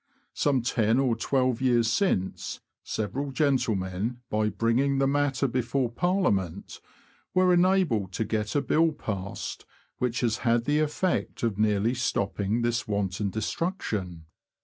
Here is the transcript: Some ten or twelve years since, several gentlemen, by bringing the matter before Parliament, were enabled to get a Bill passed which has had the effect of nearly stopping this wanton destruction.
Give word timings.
Some 0.33 0.63
ten 0.63 0.97
or 0.97 1.15
twelve 1.15 1.61
years 1.61 1.87
since, 1.87 2.59
several 2.83 3.29
gentlemen, 3.29 4.21
by 4.31 4.49
bringing 4.49 4.97
the 4.97 5.05
matter 5.05 5.47
before 5.47 5.91
Parliament, 5.91 6.81
were 7.35 7.53
enabled 7.53 8.11
to 8.13 8.25
get 8.25 8.55
a 8.55 8.63
Bill 8.63 8.93
passed 8.93 9.63
which 9.99 10.21
has 10.21 10.37
had 10.37 10.65
the 10.65 10.79
effect 10.79 11.43
of 11.43 11.59
nearly 11.59 11.93
stopping 11.93 12.63
this 12.63 12.87
wanton 12.87 13.29
destruction. 13.29 14.25